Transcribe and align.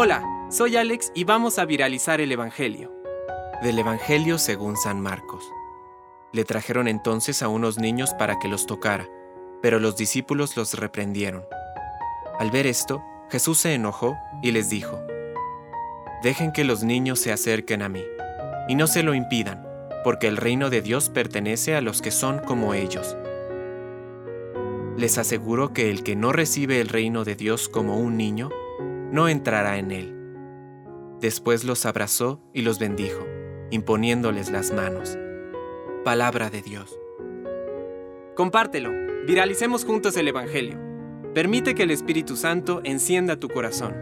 Hola, 0.00 0.22
soy 0.48 0.76
Alex 0.76 1.10
y 1.14 1.24
vamos 1.24 1.58
a 1.58 1.64
viralizar 1.64 2.20
el 2.20 2.30
Evangelio. 2.30 2.92
Del 3.62 3.80
Evangelio 3.80 4.38
según 4.38 4.76
San 4.76 5.00
Marcos. 5.00 5.42
Le 6.32 6.44
trajeron 6.44 6.88
entonces 6.88 7.42
a 7.42 7.48
unos 7.48 7.78
niños 7.78 8.14
para 8.14 8.38
que 8.38 8.46
los 8.48 8.66
tocara, 8.66 9.08
pero 9.60 9.80
los 9.80 9.96
discípulos 9.96 10.56
los 10.56 10.74
reprendieron. 10.74 11.44
Al 12.38 12.52
ver 12.52 12.68
esto, 12.68 13.02
Jesús 13.28 13.58
se 13.58 13.74
enojó 13.74 14.16
y 14.40 14.52
les 14.52 14.70
dijo, 14.70 15.00
Dejen 16.22 16.52
que 16.52 16.62
los 16.62 16.84
niños 16.84 17.18
se 17.18 17.32
acerquen 17.32 17.82
a 17.82 17.88
mí, 17.88 18.04
y 18.68 18.76
no 18.76 18.86
se 18.86 19.02
lo 19.02 19.14
impidan, 19.14 19.66
porque 20.04 20.28
el 20.28 20.36
reino 20.36 20.70
de 20.70 20.80
Dios 20.80 21.10
pertenece 21.10 21.74
a 21.74 21.80
los 21.80 22.02
que 22.02 22.10
son 22.10 22.38
como 22.38 22.72
ellos. 22.72 23.16
Les 24.96 25.18
aseguro 25.18 25.72
que 25.72 25.90
el 25.90 26.04
que 26.04 26.14
no 26.14 26.30
recibe 26.30 26.80
el 26.80 26.88
reino 26.88 27.24
de 27.24 27.34
Dios 27.34 27.68
como 27.68 27.98
un 27.98 28.16
niño, 28.16 28.50
no 29.12 29.28
entrará 29.28 29.78
en 29.78 29.90
él. 29.90 30.14
Después 31.20 31.64
los 31.64 31.86
abrazó 31.86 32.40
y 32.52 32.62
los 32.62 32.78
bendijo, 32.78 33.26
imponiéndoles 33.70 34.50
las 34.50 34.72
manos. 34.72 35.18
Palabra 36.04 36.50
de 36.50 36.62
Dios. 36.62 36.98
Compártelo, 38.36 38.90
viralicemos 39.26 39.84
juntos 39.84 40.16
el 40.16 40.28
Evangelio. 40.28 40.78
Permite 41.34 41.74
que 41.74 41.82
el 41.82 41.90
Espíritu 41.90 42.36
Santo 42.36 42.80
encienda 42.84 43.40
tu 43.40 43.48
corazón. 43.48 43.94